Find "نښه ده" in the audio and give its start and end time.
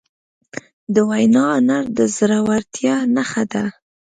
3.15-3.63